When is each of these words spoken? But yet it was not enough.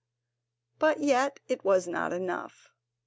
But 0.79 0.99
yet 1.01 1.39
it 1.47 1.63
was 1.63 1.87
not 1.87 2.11
enough. 2.11 2.69